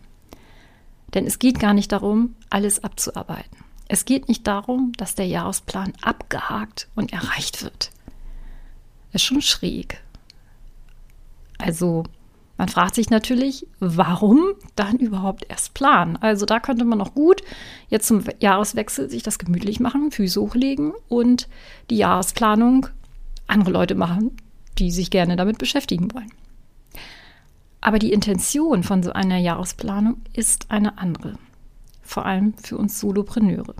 Denn 1.13 1.27
es 1.27 1.37
geht 1.37 1.59
gar 1.59 1.73
nicht 1.73 1.91
darum, 1.91 2.35
alles 2.49 2.83
abzuarbeiten. 2.83 3.66
Es 3.87 4.05
geht 4.05 4.27
nicht 4.27 4.45
darum, 4.47 4.91
dass 4.97 5.15
der 5.15 5.27
Jahresplan 5.27 5.93
abgehakt 6.01 6.87
und 6.95 7.13
erreicht 7.13 7.63
wird. 7.63 7.91
Ist 9.13 9.23
schon 9.23 9.41
schräg. 9.41 10.01
Also 11.57 12.03
man 12.57 12.69
fragt 12.69 12.95
sich 12.95 13.09
natürlich, 13.09 13.67
warum 13.79 14.53
dann 14.75 14.97
überhaupt 14.97 15.45
erst 15.47 15.73
planen? 15.73 16.17
Also 16.17 16.45
da 16.45 16.59
könnte 16.59 16.85
man 16.85 16.97
noch 16.97 17.13
gut 17.13 17.41
jetzt 17.87 18.07
zum 18.07 18.23
Jahreswechsel 18.39 19.09
sich 19.09 19.23
das 19.23 19.37
gemütlich 19.37 19.79
machen, 19.79 20.11
Füße 20.11 20.41
hochlegen 20.41 20.93
und 21.07 21.47
die 21.89 21.97
Jahresplanung 21.97 22.87
andere 23.45 23.71
Leute 23.71 23.95
machen, 23.95 24.35
die 24.79 24.91
sich 24.91 25.11
gerne 25.11 25.35
damit 25.35 25.59
beschäftigen 25.59 26.13
wollen. 26.13 26.31
Aber 27.79 27.99
die 27.99 28.11
Intention 28.11 28.83
von 28.83 29.03
so 29.03 29.13
einer 29.13 29.37
Jahresplanung 29.37 30.17
ist 30.33 30.71
eine 30.71 30.97
andere, 30.97 31.37
vor 32.07 32.25
allem 32.25 32.53
für 32.57 32.77
uns 32.77 32.99
Solopreneure. 32.99 33.75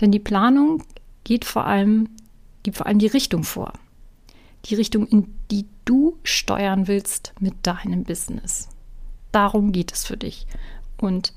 Denn 0.00 0.12
die 0.12 0.18
Planung 0.18 0.82
geht 1.24 1.44
vor 1.44 1.66
allem, 1.66 2.08
gibt 2.62 2.76
vor 2.76 2.86
allem 2.86 2.98
die 2.98 3.06
Richtung 3.06 3.44
vor 3.44 3.72
die 4.68 4.74
Richtung, 4.74 5.06
in 5.06 5.34
die 5.50 5.66
du 5.84 6.18
steuern 6.22 6.88
willst 6.88 7.32
mit 7.40 7.66
deinem 7.66 8.04
Business. 8.04 8.68
Darum 9.32 9.72
geht 9.72 9.92
es 9.92 10.04
für 10.04 10.16
dich. 10.16 10.46
Und 10.98 11.32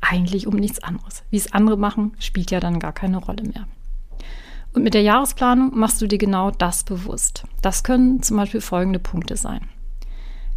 eigentlich 0.00 0.46
um 0.46 0.56
nichts 0.56 0.82
anderes. 0.82 1.22
Wie 1.30 1.36
es 1.36 1.52
andere 1.52 1.76
machen, 1.76 2.12
spielt 2.18 2.50
ja 2.50 2.60
dann 2.60 2.80
gar 2.80 2.92
keine 2.92 3.18
Rolle 3.18 3.44
mehr. 3.44 3.68
Und 4.72 4.82
mit 4.82 4.94
der 4.94 5.02
Jahresplanung 5.02 5.78
machst 5.78 6.00
du 6.00 6.06
dir 6.06 6.18
genau 6.18 6.50
das 6.50 6.82
bewusst. 6.84 7.44
Das 7.60 7.84
können 7.84 8.22
zum 8.22 8.38
Beispiel 8.38 8.60
folgende 8.60 8.98
Punkte 8.98 9.36
sein. 9.36 9.68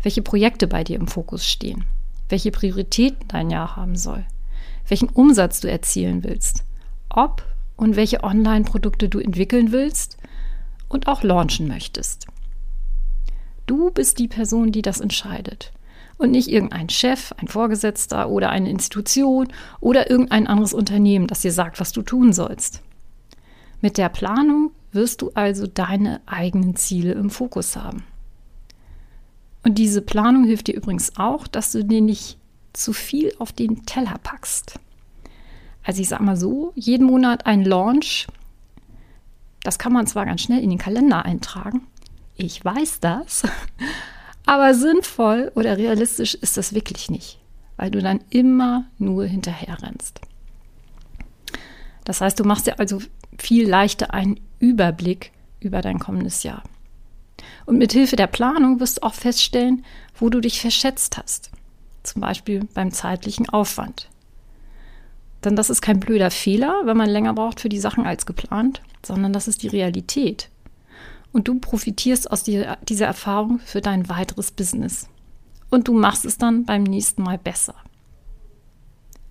Welche 0.01 0.21
Projekte 0.21 0.67
bei 0.67 0.83
dir 0.83 0.95
im 0.95 1.07
Fokus 1.07 1.45
stehen, 1.45 1.83
welche 2.29 2.51
Prioritäten 2.51 3.27
dein 3.27 3.49
Jahr 3.49 3.75
haben 3.75 3.95
soll, 3.95 4.25
welchen 4.87 5.09
Umsatz 5.09 5.61
du 5.61 5.69
erzielen 5.69 6.23
willst, 6.23 6.63
ob 7.09 7.43
und 7.75 7.95
welche 7.95 8.23
Online-Produkte 8.23 9.09
du 9.09 9.19
entwickeln 9.19 9.71
willst 9.71 10.17
und 10.89 11.07
auch 11.07 11.23
launchen 11.23 11.67
möchtest. 11.67 12.27
Du 13.65 13.89
bist 13.91 14.19
die 14.19 14.27
Person, 14.27 14.71
die 14.71 14.81
das 14.81 14.99
entscheidet 14.99 15.71
und 16.17 16.31
nicht 16.31 16.49
irgendein 16.49 16.89
Chef, 16.89 17.33
ein 17.37 17.47
Vorgesetzter 17.47 18.29
oder 18.29 18.49
eine 18.49 18.69
Institution 18.69 19.47
oder 19.79 20.09
irgendein 20.09 20.47
anderes 20.47 20.73
Unternehmen, 20.73 21.27
das 21.27 21.41
dir 21.41 21.51
sagt, 21.51 21.79
was 21.79 21.91
du 21.91 22.01
tun 22.01 22.31
sollst. 22.31 22.81
Mit 23.81 23.97
der 23.97 24.09
Planung 24.09 24.71
wirst 24.91 25.21
du 25.21 25.31
also 25.33 25.67
deine 25.67 26.21
eigenen 26.25 26.75
Ziele 26.75 27.13
im 27.13 27.29
Fokus 27.29 27.75
haben. 27.75 28.03
Und 29.63 29.77
diese 29.77 30.01
Planung 30.01 30.45
hilft 30.45 30.67
dir 30.67 30.75
übrigens 30.75 31.13
auch, 31.17 31.47
dass 31.47 31.71
du 31.71 31.83
dir 31.83 32.01
nicht 32.01 32.37
zu 32.77 32.94
viel 32.94 33.34
auf 33.39 33.51
den 33.51 33.86
Teller 33.86 34.17
packst. 34.22 34.79
Also 35.84 36.01
ich 36.01 36.10
sage 36.10 36.24
mal 36.24 36.38
so, 36.38 36.72
jeden 36.75 37.05
Monat 37.05 37.46
ein 37.46 37.63
Launch 37.63 38.27
das 39.65 39.79
kann 39.79 39.94
man 39.94 40.05
zwar 40.05 40.25
ganz 40.25 40.41
schnell 40.41 40.63
in 40.63 40.70
den 40.70 40.77
Kalender 40.77 41.25
eintragen, 41.25 41.88
ich 42.36 42.63
weiß 42.63 43.00
das, 43.00 43.44
aber 44.46 44.75
sinnvoll 44.75 45.51
oder 45.55 45.77
realistisch 45.77 46.36
ist 46.36 46.55
das 46.58 46.74
wirklich 46.74 47.10
nicht, 47.10 47.39
weil 47.75 47.89
du 47.89 48.00
dann 48.00 48.20
immer 48.29 48.86
nur 49.00 49.25
hinterher 49.25 49.82
rennst. 49.82 50.22
Das 52.03 52.22
heißt, 52.22 52.39
du 52.39 52.44
machst 52.44 52.67
dir 52.67 52.79
also 52.79 53.01
viel 53.39 53.67
leichter 53.67 54.13
einen 54.13 54.39
Überblick 54.60 55.32
über 55.60 55.82
dein 55.82 55.98
kommendes 55.98 56.44
Jahr. 56.44 56.62
Und 57.65 57.79
mit 57.79 57.91
Hilfe 57.91 58.15
der 58.15 58.27
Planung 58.27 58.79
wirst 58.79 58.98
du 58.98 59.03
auch 59.03 59.15
feststellen, 59.15 59.84
wo 60.20 60.29
du 60.29 60.39
dich 60.39 60.62
verschätzt 60.62 61.17
hast. 61.17 61.50
Zum 62.05 62.21
Beispiel 62.21 62.67
beim 62.74 62.91
zeitlichen 62.91 63.50
Aufwand. 63.50 64.09
Denn 65.43 65.55
das 65.55 65.69
ist 65.69 65.81
kein 65.81 66.00
blöder 66.00 66.31
Fehler, 66.31 66.81
wenn 66.85 66.97
man 66.97 67.09
länger 67.09 67.33
braucht 67.33 67.59
für 67.59 67.69
die 67.69 67.79
Sachen 67.79 68.05
als 68.05 68.25
geplant, 68.25 68.81
sondern 69.05 69.33
das 69.33 69.47
ist 69.47 69.63
die 69.63 69.67
Realität. 69.67 70.50
Und 71.31 71.47
du 71.47 71.59
profitierst 71.59 72.31
aus 72.31 72.43
dieser, 72.43 72.77
dieser 72.77 73.07
Erfahrung 73.07 73.59
für 73.59 73.81
dein 73.81 74.07
weiteres 74.07 74.51
Business. 74.51 75.09
Und 75.69 75.88
du 75.88 75.93
machst 75.93 76.25
es 76.25 76.38
dann 76.38 76.65
beim 76.65 76.83
nächsten 76.83 77.24
Mal 77.24 77.38
besser. 77.38 77.75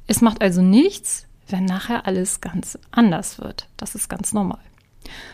Es 0.06 0.20
macht 0.20 0.42
also 0.42 0.60
nichts, 0.60 1.26
wenn 1.48 1.64
nachher 1.64 2.06
alles 2.06 2.40
ganz 2.40 2.78
anders 2.90 3.38
wird. 3.38 3.68
Das 3.76 3.94
ist 3.94 4.08
ganz 4.08 4.32
normal. 4.32 4.60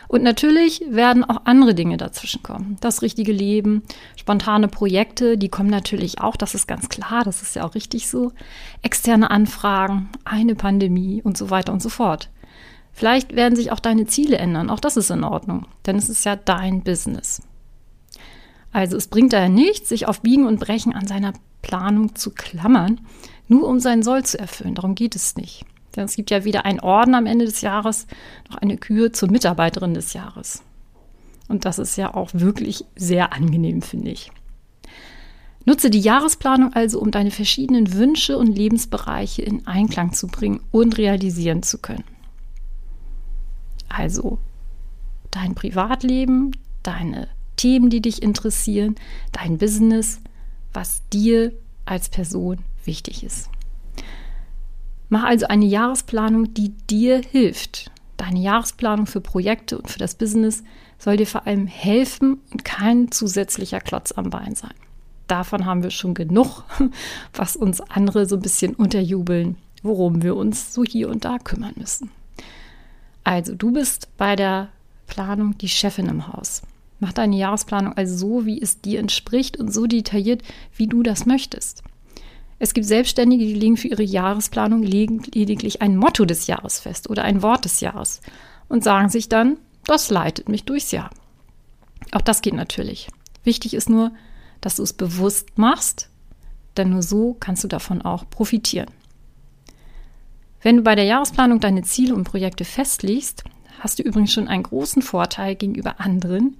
Und 0.07 0.23
natürlich 0.23 0.83
werden 0.89 1.23
auch 1.23 1.41
andere 1.45 1.73
Dinge 1.73 1.97
dazwischen 1.97 2.43
kommen. 2.43 2.77
Das 2.81 3.01
richtige 3.01 3.31
Leben, 3.31 3.83
spontane 4.17 4.67
Projekte, 4.67 5.37
die 5.37 5.49
kommen 5.49 5.69
natürlich 5.69 6.19
auch, 6.19 6.35
das 6.35 6.55
ist 6.55 6.67
ganz 6.67 6.89
klar, 6.89 7.23
das 7.23 7.41
ist 7.41 7.55
ja 7.55 7.63
auch 7.63 7.75
richtig 7.75 8.09
so. 8.09 8.31
Externe 8.81 9.31
Anfragen, 9.31 10.09
eine 10.25 10.55
Pandemie 10.55 11.21
und 11.23 11.37
so 11.37 11.49
weiter 11.49 11.73
und 11.73 11.81
so 11.81 11.89
fort. 11.89 12.29
Vielleicht 12.93 13.35
werden 13.35 13.55
sich 13.55 13.71
auch 13.71 13.79
deine 13.79 14.05
Ziele 14.05 14.37
ändern, 14.37 14.69
auch 14.69 14.79
das 14.79 14.97
ist 14.97 15.11
in 15.11 15.23
Ordnung, 15.23 15.65
denn 15.85 15.95
es 15.95 16.09
ist 16.09 16.25
ja 16.25 16.35
dein 16.35 16.83
Business. 16.83 17.41
Also 18.73 18.97
es 18.97 19.07
bringt 19.07 19.33
daher 19.33 19.49
nichts, 19.49 19.89
sich 19.89 20.07
auf 20.07 20.21
Biegen 20.21 20.45
und 20.45 20.59
Brechen 20.59 20.93
an 20.93 21.07
seiner 21.07 21.33
Planung 21.61 22.15
zu 22.15 22.31
klammern, 22.31 23.01
nur 23.47 23.67
um 23.67 23.79
sein 23.79 24.03
Soll 24.03 24.23
zu 24.23 24.39
erfüllen. 24.39 24.75
Darum 24.75 24.95
geht 24.95 25.15
es 25.15 25.35
nicht. 25.35 25.65
Denn 25.95 26.05
es 26.05 26.15
gibt 26.15 26.31
ja 26.31 26.43
weder 26.43 26.65
einen 26.65 26.79
Orden 26.79 27.15
am 27.15 27.25
Ende 27.25 27.45
des 27.45 27.61
Jahres 27.61 28.07
noch 28.49 28.57
eine 28.57 28.77
Kür 28.77 29.13
zur 29.13 29.29
Mitarbeiterin 29.31 29.93
des 29.93 30.13
Jahres. 30.13 30.63
Und 31.47 31.65
das 31.65 31.79
ist 31.79 31.97
ja 31.97 32.13
auch 32.13 32.29
wirklich 32.33 32.85
sehr 32.95 33.33
angenehm, 33.33 33.81
finde 33.81 34.11
ich. 34.11 34.31
Nutze 35.65 35.89
die 35.89 35.99
Jahresplanung 35.99 36.73
also, 36.73 36.99
um 36.99 37.11
deine 37.11 37.29
verschiedenen 37.29 37.93
Wünsche 37.93 38.37
und 38.37 38.47
Lebensbereiche 38.47 39.41
in 39.43 39.67
Einklang 39.67 40.13
zu 40.13 40.27
bringen 40.27 40.61
und 40.71 40.97
realisieren 40.97 41.61
zu 41.61 41.77
können. 41.77 42.03
Also 43.89 44.39
dein 45.29 45.53
Privatleben, 45.53 46.51
deine 46.83 47.27
Themen, 47.57 47.89
die 47.89 48.01
dich 48.01 48.23
interessieren, 48.23 48.95
dein 49.31 49.57
Business, 49.57 50.19
was 50.73 51.07
dir 51.09 51.51
als 51.85 52.09
Person 52.09 52.59
wichtig 52.85 53.23
ist. 53.23 53.49
Mach 55.11 55.25
also 55.25 55.45
eine 55.47 55.65
Jahresplanung, 55.65 56.53
die 56.53 56.69
dir 56.89 57.19
hilft. 57.19 57.91
Deine 58.15 58.39
Jahresplanung 58.39 59.07
für 59.07 59.19
Projekte 59.19 59.77
und 59.77 59.89
für 59.91 59.99
das 59.99 60.15
Business 60.15 60.63
soll 60.97 61.17
dir 61.17 61.27
vor 61.27 61.45
allem 61.45 61.67
helfen 61.67 62.39
und 62.49 62.63
kein 62.63 63.11
zusätzlicher 63.11 63.81
Klotz 63.81 64.13
am 64.13 64.29
Bein 64.29 64.55
sein. 64.55 64.73
Davon 65.27 65.65
haben 65.65 65.83
wir 65.83 65.91
schon 65.91 66.13
genug, 66.13 66.63
was 67.33 67.57
uns 67.57 67.81
andere 67.81 68.25
so 68.25 68.37
ein 68.37 68.41
bisschen 68.41 68.73
unterjubeln, 68.73 69.57
worum 69.83 70.21
wir 70.23 70.37
uns 70.37 70.73
so 70.73 70.85
hier 70.85 71.09
und 71.09 71.25
da 71.25 71.39
kümmern 71.39 71.73
müssen. 71.75 72.09
Also, 73.25 73.53
du 73.53 73.73
bist 73.73 74.07
bei 74.15 74.37
der 74.37 74.69
Planung 75.07 75.57
die 75.57 75.67
Chefin 75.67 76.07
im 76.07 76.29
Haus. 76.29 76.61
Mach 77.01 77.11
deine 77.11 77.35
Jahresplanung 77.35 77.97
also 77.97 78.15
so, 78.15 78.45
wie 78.45 78.61
es 78.61 78.79
dir 78.79 79.01
entspricht 79.01 79.57
und 79.57 79.73
so 79.73 79.87
detailliert, 79.87 80.41
wie 80.73 80.87
du 80.87 81.03
das 81.03 81.25
möchtest. 81.25 81.83
Es 82.63 82.75
gibt 82.75 82.85
Selbstständige, 82.85 83.43
die 83.43 83.55
legen 83.55 83.75
für 83.75 83.87
ihre 83.87 84.03
Jahresplanung 84.03 84.83
lediglich 84.83 85.81
ein 85.81 85.97
Motto 85.97 86.25
des 86.25 86.45
Jahres 86.45 86.79
fest 86.79 87.09
oder 87.09 87.23
ein 87.23 87.41
Wort 87.41 87.65
des 87.65 87.79
Jahres 87.79 88.21
und 88.69 88.83
sagen 88.83 89.09
sich 89.09 89.27
dann, 89.27 89.57
das 89.87 90.11
leitet 90.11 90.47
mich 90.47 90.63
durchs 90.63 90.91
Jahr. 90.91 91.09
Auch 92.11 92.21
das 92.21 92.43
geht 92.43 92.53
natürlich. 92.53 93.07
Wichtig 93.43 93.73
ist 93.73 93.89
nur, 93.89 94.11
dass 94.61 94.75
du 94.75 94.83
es 94.83 94.93
bewusst 94.93 95.57
machst, 95.57 96.11
denn 96.77 96.91
nur 96.91 97.01
so 97.01 97.35
kannst 97.39 97.63
du 97.63 97.67
davon 97.67 98.03
auch 98.03 98.29
profitieren. 98.29 98.91
Wenn 100.61 100.77
du 100.77 100.83
bei 100.83 100.93
der 100.93 101.05
Jahresplanung 101.05 101.61
deine 101.61 101.81
Ziele 101.81 102.13
und 102.13 102.25
Projekte 102.25 102.63
festlegst, 102.63 103.43
hast 103.79 103.97
du 103.97 104.03
übrigens 104.03 104.33
schon 104.33 104.47
einen 104.47 104.61
großen 104.61 105.01
Vorteil 105.01 105.55
gegenüber 105.55 105.99
anderen, 105.99 106.57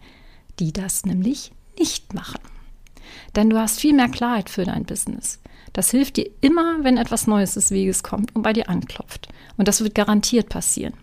die 0.58 0.74
das 0.74 1.06
nämlich 1.06 1.52
nicht 1.78 2.16
machen. 2.16 2.40
Denn 3.36 3.50
du 3.50 3.58
hast 3.58 3.80
viel 3.80 3.94
mehr 3.94 4.10
Klarheit 4.10 4.50
für 4.50 4.66
dein 4.66 4.86
Business. 4.86 5.40
Das 5.74 5.92
hilft 5.92 6.18
dir 6.18 6.30
immer, 6.42 6.84
wenn 6.84 6.98
etwas 6.98 7.28
Neues 7.28 7.54
des 7.54 7.72
Weges 7.72 8.04
kommt 8.04 8.36
und 8.36 8.42
bei 8.42 8.54
dir 8.54 8.70
anklopft. 8.70 9.30
Und 9.58 9.68
das 9.68 9.82
wird 9.82 9.96
garantiert 9.96 10.50
passieren. 10.50 10.94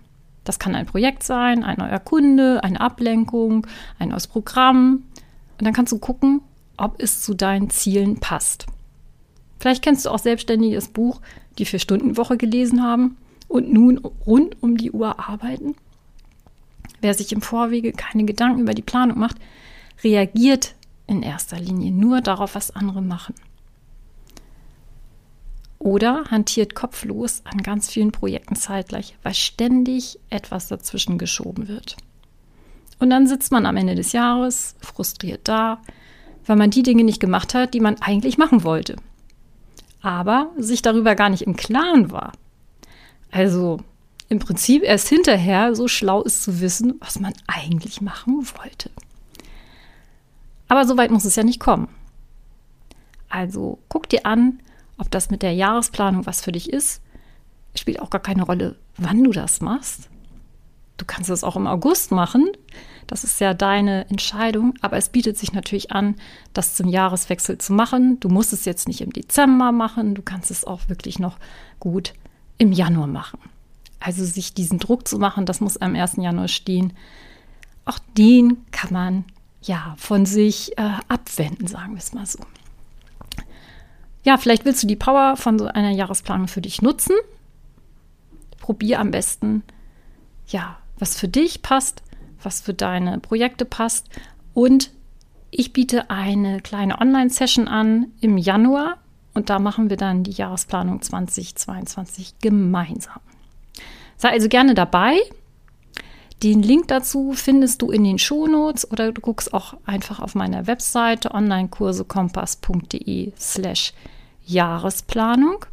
Das 0.44 0.58
kann 0.58 0.74
ein 0.74 0.86
Projekt 0.86 1.22
sein, 1.22 1.64
ein 1.64 1.78
neuer 1.78 1.98
Kunde, 1.98 2.62
eine 2.64 2.80
Ablenkung, 2.80 3.66
ein 3.98 4.10
neues 4.10 4.26
Programm. 4.26 5.04
Und 5.58 5.66
dann 5.66 5.74
kannst 5.74 5.92
du 5.92 5.98
gucken, 5.98 6.40
ob 6.76 7.02
es 7.02 7.22
zu 7.22 7.34
deinen 7.34 7.70
Zielen 7.70 8.18
passt. 8.20 8.66
Vielleicht 9.58 9.82
kennst 9.82 10.06
du 10.06 10.10
auch 10.10 10.18
Selbstständige 10.18 10.76
das 10.76 10.88
Buch 10.88 11.20
Die 11.58 11.64
Vier-Stunden-Woche 11.64 12.36
gelesen 12.36 12.82
haben 12.82 13.16
und 13.48 13.72
nun 13.72 13.98
rund 13.98 14.62
um 14.62 14.76
die 14.76 14.92
Uhr 14.92 15.18
arbeiten. 15.18 15.74
wer 17.00 17.14
sich 17.14 17.32
im 17.32 17.42
Vorwege 17.42 17.92
keine 17.92 18.24
Gedanken 18.24 18.62
über 18.62 18.74
die 18.74 18.82
Planung 18.82 19.18
macht, 19.18 19.36
reagiert 20.02 20.74
in 21.08 21.22
erster 21.22 21.58
Linie 21.58 21.90
nur 21.90 22.20
darauf, 22.20 22.54
was 22.54 22.70
andere 22.70 23.02
machen. 23.02 23.34
Oder 25.78 26.24
hantiert 26.30 26.74
kopflos 26.74 27.42
an 27.44 27.62
ganz 27.62 27.88
vielen 27.88 28.12
Projekten 28.12 28.56
zeitgleich, 28.56 29.16
weil 29.22 29.34
ständig 29.34 30.18
etwas 30.28 30.68
dazwischen 30.68 31.18
geschoben 31.18 31.68
wird. 31.68 31.96
Und 32.98 33.10
dann 33.10 33.26
sitzt 33.26 33.52
man 33.52 33.64
am 33.64 33.76
Ende 33.76 33.94
des 33.94 34.12
Jahres 34.12 34.74
frustriert 34.80 35.46
da, 35.46 35.80
weil 36.46 36.56
man 36.56 36.70
die 36.70 36.82
Dinge 36.82 37.04
nicht 37.04 37.20
gemacht 37.20 37.54
hat, 37.54 37.74
die 37.74 37.80
man 37.80 38.00
eigentlich 38.00 38.38
machen 38.38 38.64
wollte. 38.64 38.96
Aber 40.00 40.50
sich 40.56 40.82
darüber 40.82 41.14
gar 41.14 41.28
nicht 41.28 41.42
im 41.42 41.56
Klaren 41.56 42.10
war. 42.10 42.32
Also 43.30 43.78
im 44.28 44.40
Prinzip 44.40 44.82
erst 44.82 45.08
hinterher 45.08 45.74
so 45.74 45.88
schlau 45.88 46.22
ist 46.22 46.42
zu 46.42 46.60
wissen, 46.60 46.94
was 47.00 47.20
man 47.20 47.32
eigentlich 47.46 48.00
machen 48.00 48.46
wollte. 48.58 48.90
Aber 50.68 50.86
so 50.86 50.96
weit 50.96 51.10
muss 51.10 51.24
es 51.24 51.36
ja 51.36 51.42
nicht 51.42 51.60
kommen. 51.60 51.88
Also 53.28 53.78
guck 53.88 54.08
dir 54.08 54.26
an, 54.26 54.60
ob 54.96 55.10
das 55.10 55.30
mit 55.30 55.42
der 55.42 55.52
Jahresplanung 55.52 56.26
was 56.26 56.40
für 56.40 56.52
dich 56.52 56.72
ist. 56.72 57.02
Es 57.74 57.80
spielt 57.80 58.00
auch 58.00 58.10
gar 58.10 58.22
keine 58.22 58.42
Rolle, 58.42 58.76
wann 58.96 59.22
du 59.24 59.32
das 59.32 59.60
machst. 59.60 60.08
Du 60.96 61.04
kannst 61.04 61.30
es 61.30 61.44
auch 61.44 61.56
im 61.56 61.66
August 61.66 62.10
machen. 62.10 62.50
Das 63.06 63.22
ist 63.24 63.40
ja 63.40 63.54
deine 63.54 64.08
Entscheidung. 64.10 64.74
Aber 64.80 64.96
es 64.96 65.10
bietet 65.10 65.38
sich 65.38 65.52
natürlich 65.52 65.92
an, 65.92 66.16
das 66.52 66.74
zum 66.74 66.88
Jahreswechsel 66.88 67.58
zu 67.58 67.72
machen. 67.72 68.18
Du 68.20 68.28
musst 68.28 68.52
es 68.52 68.64
jetzt 68.64 68.88
nicht 68.88 69.00
im 69.00 69.12
Dezember 69.12 69.72
machen. 69.72 70.14
Du 70.14 70.22
kannst 70.22 70.50
es 70.50 70.64
auch 70.64 70.88
wirklich 70.88 71.18
noch 71.18 71.38
gut 71.78 72.14
im 72.58 72.72
Januar 72.72 73.06
machen. 73.06 73.38
Also 74.00 74.24
sich 74.24 74.54
diesen 74.54 74.78
Druck 74.78 75.06
zu 75.08 75.18
machen, 75.18 75.46
das 75.46 75.60
muss 75.60 75.76
am 75.76 75.94
1. 75.94 76.16
Januar 76.16 76.48
stehen. 76.48 76.92
Auch 77.84 77.98
den 78.16 78.64
kann 78.70 78.92
man 78.92 79.24
ja 79.62 79.94
von 79.98 80.26
sich 80.26 80.76
äh, 80.78 80.90
abwenden, 81.08 81.66
sagen 81.66 81.92
wir 81.92 81.98
es 81.98 82.12
mal 82.12 82.26
so. 82.26 82.38
Ja, 84.24 84.36
vielleicht 84.36 84.64
willst 84.64 84.82
du 84.82 84.86
die 84.86 84.96
Power 84.96 85.36
von 85.36 85.58
so 85.58 85.66
einer 85.66 85.90
Jahresplanung 85.90 86.48
für 86.48 86.60
dich 86.60 86.82
nutzen. 86.82 87.16
Probier 88.60 89.00
am 89.00 89.10
besten, 89.10 89.62
ja, 90.48 90.78
was 90.98 91.18
für 91.18 91.28
dich 91.28 91.62
passt, 91.62 92.02
was 92.42 92.60
für 92.60 92.74
deine 92.74 93.18
Projekte 93.20 93.64
passt. 93.64 94.08
Und 94.54 94.90
ich 95.50 95.72
biete 95.72 96.10
eine 96.10 96.60
kleine 96.60 97.00
Online-Session 97.00 97.68
an 97.68 98.08
im 98.20 98.36
Januar 98.36 98.98
und 99.32 99.50
da 99.50 99.58
machen 99.58 99.88
wir 99.88 99.96
dann 99.96 100.24
die 100.24 100.32
Jahresplanung 100.32 101.00
2022 101.00 102.40
gemeinsam. 102.40 103.20
Sei 104.16 104.30
also 104.30 104.48
gerne 104.48 104.74
dabei. 104.74 105.18
Den 106.42 106.62
Link 106.62 106.88
dazu 106.88 107.32
findest 107.32 107.82
du 107.82 107.90
in 107.90 108.04
den 108.04 108.18
Shownotes 108.18 108.90
oder 108.90 109.10
du 109.12 109.20
guckst 109.20 109.52
auch 109.52 109.74
einfach 109.84 110.20
auf 110.20 110.36
meiner 110.36 110.68
Webseite 110.68 111.34
onlinekursekompass.de 111.34 113.32
slash 113.36 113.92
Jahresplanung 114.46 115.64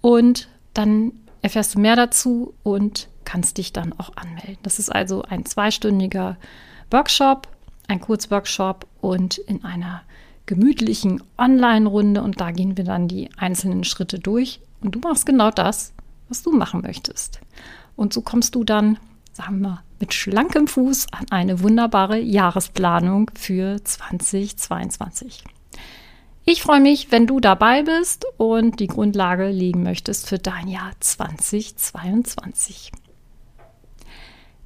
und 0.00 0.48
dann 0.74 1.12
erfährst 1.42 1.74
du 1.74 1.80
mehr 1.80 1.94
dazu 1.94 2.54
und 2.64 3.08
kannst 3.24 3.58
dich 3.58 3.72
dann 3.72 3.92
auch 3.98 4.16
anmelden. 4.16 4.58
Das 4.62 4.80
ist 4.80 4.90
also 4.90 5.22
ein 5.22 5.44
zweistündiger 5.44 6.36
Workshop, 6.90 7.46
ein 7.86 8.00
Kurzworkshop 8.00 8.86
und 9.00 9.38
in 9.38 9.64
einer 9.64 10.02
gemütlichen 10.46 11.22
Online-Runde 11.36 12.22
und 12.22 12.40
da 12.40 12.50
gehen 12.50 12.76
wir 12.76 12.84
dann 12.84 13.06
die 13.06 13.30
einzelnen 13.36 13.84
Schritte 13.84 14.18
durch 14.18 14.60
und 14.80 14.94
du 14.94 14.98
machst 15.00 15.24
genau 15.24 15.50
das, 15.50 15.92
was 16.28 16.42
du 16.42 16.50
machen 16.50 16.80
möchtest. 16.80 17.40
Und 17.96 18.12
so 18.12 18.22
kommst 18.22 18.54
du 18.54 18.64
dann 18.64 18.98
sagen 19.38 19.60
wir, 19.60 19.84
mit 20.00 20.14
schlankem 20.14 20.66
Fuß 20.66 21.06
an 21.12 21.26
eine 21.30 21.62
wunderbare 21.62 22.18
Jahresplanung 22.18 23.30
für 23.38 23.82
2022. 23.84 25.44
Ich 26.44 26.60
freue 26.60 26.80
mich, 26.80 27.12
wenn 27.12 27.28
du 27.28 27.38
dabei 27.38 27.84
bist 27.84 28.26
und 28.36 28.80
die 28.80 28.88
Grundlage 28.88 29.48
legen 29.50 29.84
möchtest 29.84 30.28
für 30.28 30.40
dein 30.40 30.66
Jahr 30.66 30.90
2022. 30.98 32.90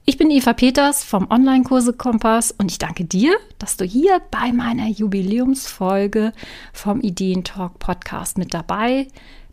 Ich 0.07 0.17
bin 0.17 0.31
Eva 0.31 0.55
Peters 0.55 1.05
vom 1.05 1.31
Online-Kurse 1.31 1.93
Kompass 1.93 2.51
und 2.51 2.71
ich 2.71 2.79
danke 2.79 3.05
dir, 3.05 3.37
dass 3.59 3.77
du 3.77 3.85
hier 3.85 4.23
bei 4.31 4.53
meiner 4.53 4.89
Jubiläumsfolge 4.89 6.33
vom 6.73 7.03
Ideentalk 7.03 7.79
Podcast 7.79 8.39
mit 8.39 8.55
dabei 8.55 9.09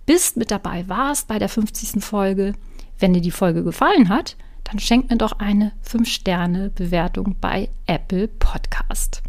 bist, 0.06 0.38
mit 0.38 0.50
dabei 0.50 0.88
warst 0.88 1.28
bei 1.28 1.40
der 1.40 1.50
50. 1.50 2.02
Folge. 2.02 2.54
Wenn 3.00 3.14
dir 3.14 3.22
die 3.22 3.32
Folge 3.32 3.66
gefallen 3.66 4.08
hat, 4.08 4.38
dann 4.70 4.80
schenk 4.80 5.10
mir 5.10 5.18
doch 5.18 5.40
eine 5.40 5.72
5-Sterne-Bewertung 5.88 7.36
bei 7.42 7.70
Apple 7.88 8.28
Podcast. 8.28 9.24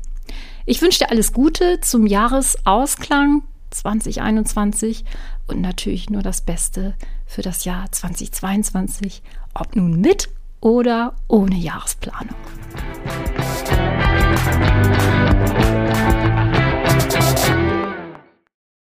Ich 0.66 0.82
wünsche 0.82 0.98
dir 1.00 1.10
alles 1.10 1.32
Gute 1.32 1.80
zum 1.80 2.06
Jahresausklang 2.06 3.42
2021 3.70 5.04
und 5.46 5.62
natürlich 5.62 6.10
nur 6.10 6.22
das 6.22 6.42
Beste 6.42 6.94
für 7.26 7.40
das 7.40 7.64
Jahr 7.64 7.90
2022, 7.90 9.22
ob 9.54 9.76
nun 9.76 10.00
mit 10.00 10.28
oder 10.60 11.14
ohne 11.26 11.56
Jahresplanung. 11.56 12.36